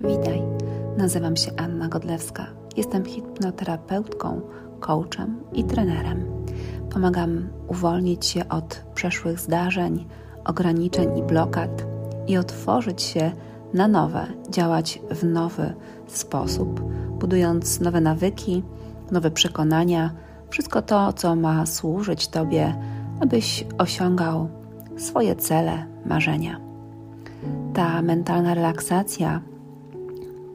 [0.00, 0.42] Witaj,
[0.96, 2.46] nazywam się Anna Godlewska.
[2.76, 4.40] Jestem hipnoterapeutką,
[4.80, 6.24] coachem i trenerem.
[6.90, 10.06] Pomagam uwolnić się od przeszłych zdarzeń,
[10.44, 11.86] ograniczeń i blokad
[12.26, 13.32] i otworzyć się
[13.74, 15.74] na nowe, działać w nowy
[16.06, 16.80] sposób,
[17.18, 18.62] budując nowe nawyki,
[19.10, 20.10] nowe przekonania,
[20.50, 22.74] wszystko to, co ma służyć Tobie,
[23.20, 24.48] abyś osiągał
[24.96, 26.60] swoje cele, marzenia.
[27.74, 29.40] Ta mentalna relaksacja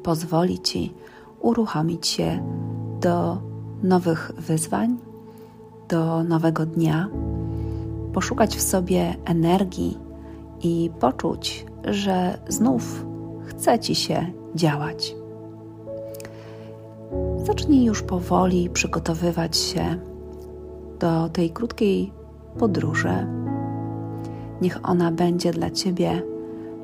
[0.03, 0.93] pozwoli Ci
[1.39, 2.43] uruchomić się
[3.01, 3.37] do
[3.83, 4.97] nowych wyzwań,
[5.89, 7.09] do nowego dnia,
[8.13, 9.97] poszukać w sobie energii
[10.63, 13.05] i poczuć, że znów
[13.45, 15.15] chce Ci się działać.
[17.43, 19.99] Zacznij już powoli przygotowywać się
[20.99, 22.13] do tej krótkiej
[22.59, 23.27] podróży.
[24.61, 26.23] Niech ona będzie dla Ciebie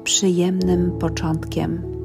[0.03, 1.96] przyjemnym początkiem,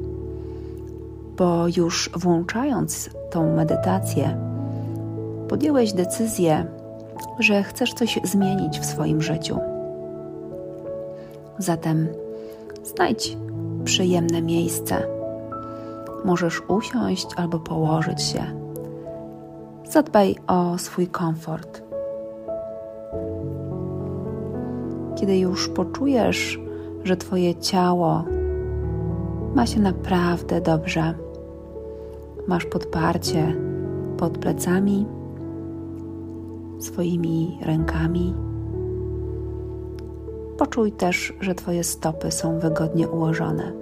[1.37, 4.37] bo już włączając tą medytację,
[5.47, 6.65] podjęłeś decyzję,
[7.39, 9.59] że chcesz coś zmienić w swoim życiu.
[11.57, 12.07] Zatem
[12.83, 13.37] znajdź
[13.83, 15.03] przyjemne miejsce.
[16.25, 18.43] Możesz usiąść albo położyć się.
[19.89, 21.81] Zadbaj o swój komfort.
[25.15, 26.59] Kiedy już poczujesz,
[27.03, 28.25] że Twoje ciało
[29.55, 31.13] ma się naprawdę dobrze,
[32.47, 33.55] masz podparcie
[34.17, 35.05] pod plecami,
[36.79, 38.33] swoimi rękami.
[40.57, 43.73] Poczuj też, że Twoje stopy są wygodnie ułożone.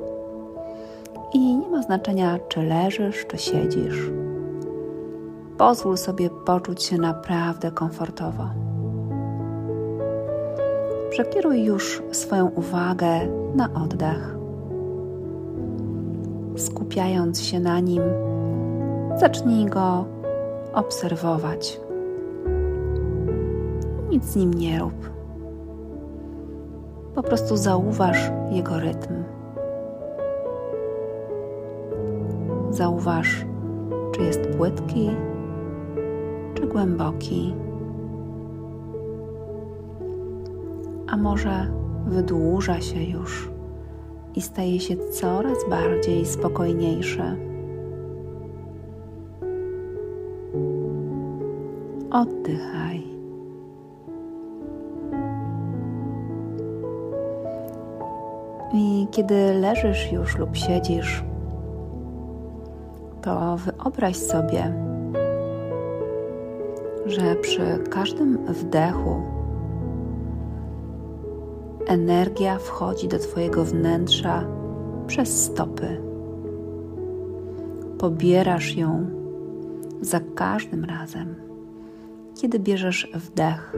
[1.34, 4.12] I nie ma znaczenia, czy leżysz, czy siedzisz.
[5.58, 8.44] Pozwól sobie poczuć się naprawdę komfortowo.
[11.10, 13.08] Przekieruj już swoją uwagę
[13.56, 14.36] na oddech.
[16.56, 18.02] Skupiając się na nim,
[19.20, 20.06] zacznij go
[20.74, 21.80] obserwować.
[24.10, 25.10] Nic z nim nie rób.
[27.16, 29.14] Po prostu zauważ jego rytm.
[32.70, 33.46] Zauważ,
[34.12, 35.10] czy jest płytki,
[36.54, 37.54] czy głęboki.
[41.12, 41.72] a może
[42.08, 43.50] wydłuża się już
[44.36, 47.51] i staje się coraz bardziej spokojniejszy.
[52.12, 53.04] Oddychaj.
[58.74, 61.24] I kiedy leżysz już lub siedzisz,
[63.22, 64.74] to wyobraź sobie,
[67.06, 69.22] że przy każdym wdechu
[71.88, 74.44] energia wchodzi do Twojego wnętrza
[75.08, 76.02] przez stopy.
[77.98, 79.06] Pobierasz ją
[80.02, 81.51] za każdym razem,
[82.42, 83.74] kiedy bierzesz wdech.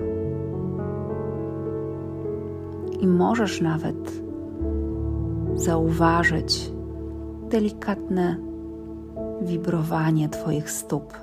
[3.00, 4.22] I możesz nawet
[5.56, 6.72] zauważyć
[7.50, 8.38] delikatne
[9.41, 11.13] wibrowanie Twoich stóp.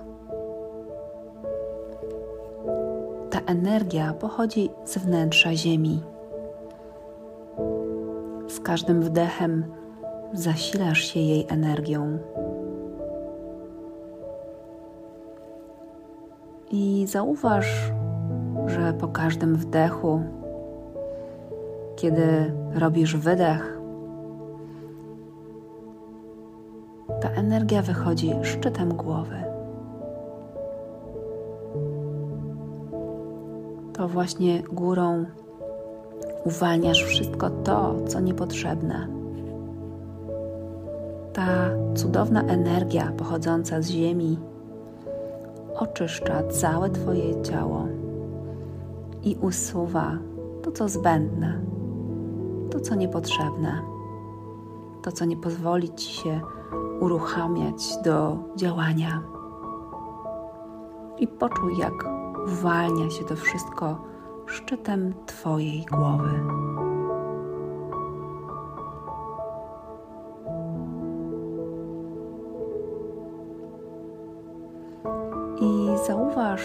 [3.31, 6.03] Ta energia pochodzi z wnętrza Ziemi.
[8.49, 9.65] Z każdym wdechem
[10.33, 12.19] zasilasz się jej energią.
[16.71, 17.93] I zauważ,
[18.67, 20.23] że po każdym wdechu,
[21.97, 23.79] kiedy robisz wydech,
[27.21, 29.37] ta energia wychodzi szczytem głowy.
[33.93, 35.25] To właśnie górą
[36.45, 39.07] uwalniasz wszystko to, co niepotrzebne.
[41.33, 41.47] Ta
[41.95, 44.39] cudowna energia pochodząca z Ziemi
[45.81, 47.87] oczyszcza całe Twoje ciało
[49.23, 50.19] i usuwa
[50.63, 51.61] to, co zbędne,
[52.71, 53.83] to, co niepotrzebne,
[55.03, 56.41] to, co nie pozwoli Ci się
[57.01, 59.23] uruchamiać do działania.
[61.19, 61.93] I poczuj, jak
[62.47, 64.03] uwalnia się to wszystko
[64.47, 66.41] szczytem Twojej głowy.
[76.07, 76.63] Zauważ,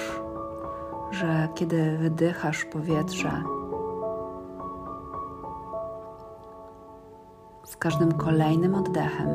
[1.12, 3.32] że kiedy wydychasz powietrze,
[7.64, 9.30] z każdym kolejnym oddechem,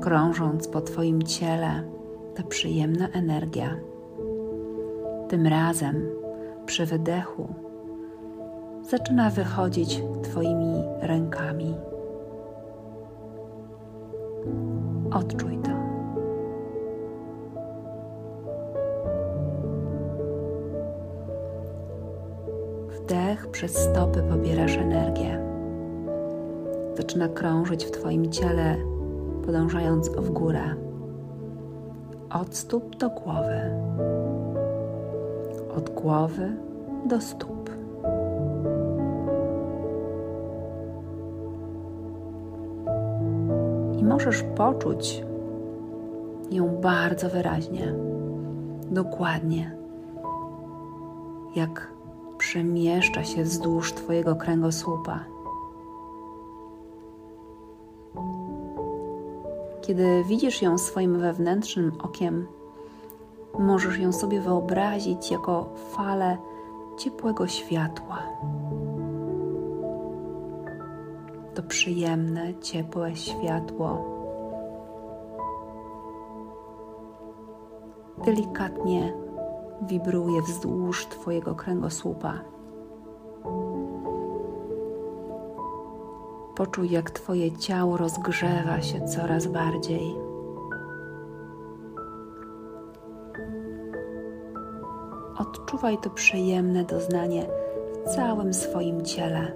[0.00, 1.82] krążąc po Twoim ciele,
[2.34, 3.76] ta przyjemna energia
[5.28, 6.08] tym razem
[6.66, 7.48] przy wydechu
[8.82, 11.74] zaczyna wychodzić Twoimi rękami,
[15.12, 15.85] Odczuj to.
[23.56, 25.40] Przez stopy pobierasz energię.
[26.96, 28.76] Zaczyna krążyć w Twoim ciele,
[29.46, 30.60] podążając w górę.
[32.30, 33.60] Od stóp do głowy.
[35.76, 36.56] Od głowy
[37.06, 37.70] do stóp.
[43.98, 45.24] I możesz poczuć
[46.50, 47.94] ją bardzo wyraźnie,
[48.90, 49.76] dokładnie,
[51.56, 51.95] jak
[52.46, 55.24] przemieszcza się wzdłuż Twojego kręgosłupa.
[59.82, 62.46] Kiedy widzisz ją swoim wewnętrznym okiem,
[63.58, 66.38] możesz ją sobie wyobrazić jako falę
[66.98, 68.22] ciepłego światła.
[71.54, 74.16] To przyjemne, ciepłe światło
[78.24, 79.25] delikatnie
[79.82, 82.40] wibruje wzdłuż Twojego kręgosłupa.
[86.56, 90.16] Poczuj, jak Twoje ciało rozgrzewa się coraz bardziej.
[95.38, 97.46] Odczuwaj to przyjemne doznanie
[98.06, 99.52] w całym swoim ciele.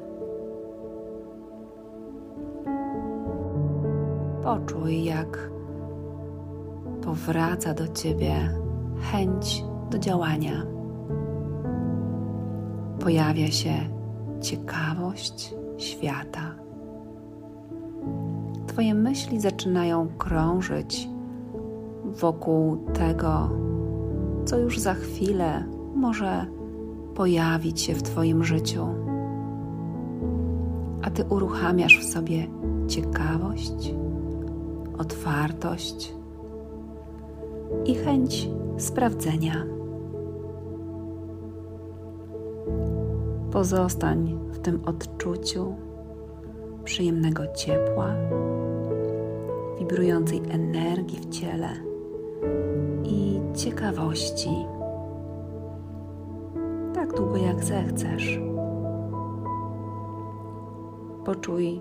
[4.42, 5.50] Poczuj, jak
[7.04, 8.58] powraca do Ciebie
[9.12, 10.66] chęć do działania.
[13.00, 13.72] Pojawia się
[14.40, 16.54] ciekawość świata.
[18.66, 21.08] Twoje myśli zaczynają krążyć
[22.04, 23.50] wokół tego,
[24.44, 25.64] co już za chwilę
[25.94, 26.46] może
[27.14, 28.86] pojawić się w Twoim życiu.
[31.02, 32.46] A Ty uruchamiasz w sobie
[32.88, 33.94] ciekawość,
[34.98, 36.14] otwartość
[37.84, 38.48] i chęć
[38.78, 39.79] sprawdzenia.
[43.52, 45.74] Pozostań w tym odczuciu
[46.84, 48.14] przyjemnego ciepła,
[49.78, 51.68] wibrującej energii w ciele
[53.04, 54.50] i ciekawości.
[56.94, 58.40] Tak długo jak zechcesz.
[61.24, 61.80] Poczuj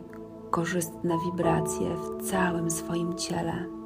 [0.49, 3.78] korzystne wibracje w całym swoim ciele.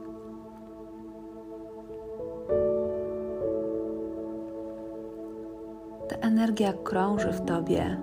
[6.44, 8.02] Energia krąży w tobie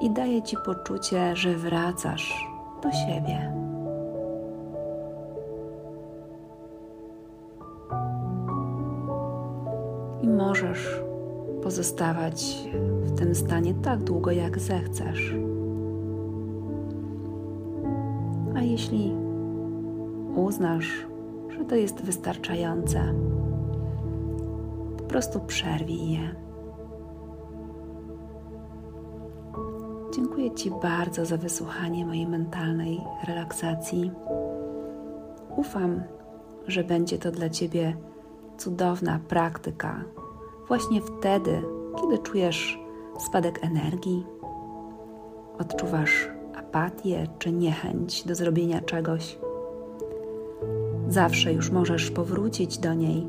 [0.00, 2.46] i daje ci poczucie, że wracasz
[2.82, 3.52] do siebie.
[10.22, 11.00] I możesz
[11.62, 12.68] pozostawać
[13.02, 15.34] w tym stanie tak długo, jak zechcesz.
[18.56, 19.14] A jeśli
[20.36, 21.06] uznasz,
[21.58, 23.14] że to jest wystarczające,
[24.98, 26.47] po prostu przerwij je.
[30.18, 34.10] Dziękuję Ci bardzo za wysłuchanie mojej mentalnej relaksacji.
[35.56, 36.02] Ufam,
[36.66, 37.96] że będzie to dla Ciebie
[38.56, 40.04] cudowna praktyka
[40.68, 41.62] właśnie wtedy,
[42.00, 42.78] kiedy czujesz
[43.18, 44.26] spadek energii,
[45.58, 49.38] odczuwasz apatię czy niechęć do zrobienia czegoś.
[51.08, 53.26] Zawsze już możesz powrócić do niej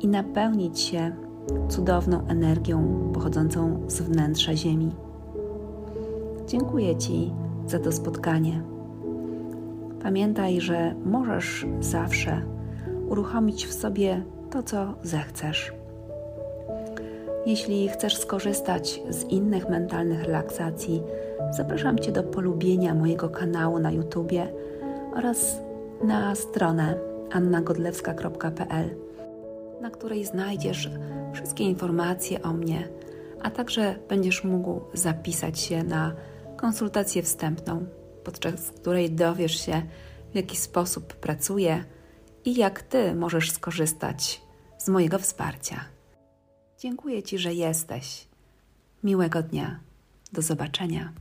[0.00, 1.16] i napełnić się
[1.68, 5.07] cudowną energią pochodzącą z wnętrza Ziemi.
[6.48, 7.32] Dziękuję Ci
[7.66, 8.62] za to spotkanie.
[10.02, 12.42] Pamiętaj, że możesz zawsze
[13.08, 15.72] uruchomić w sobie to, co zechcesz.
[17.46, 21.02] Jeśli chcesz skorzystać z innych mentalnych relaksacji,
[21.50, 24.32] zapraszam Cię do polubienia mojego kanału na YouTube
[25.16, 25.60] oraz
[26.04, 26.94] na stronę
[27.32, 28.90] annagodlewska.pl,
[29.80, 30.90] na której znajdziesz
[31.32, 32.88] wszystkie informacje o mnie,
[33.42, 36.12] a także będziesz mógł zapisać się na
[36.58, 37.86] konsultację wstępną,
[38.24, 39.82] podczas której dowiesz się,
[40.32, 41.84] w jaki sposób pracuję
[42.44, 44.42] i jak Ty możesz skorzystać
[44.78, 45.84] z mojego wsparcia.
[46.78, 48.28] Dziękuję Ci, że jesteś.
[49.02, 49.80] Miłego dnia.
[50.32, 51.12] Do zobaczenia.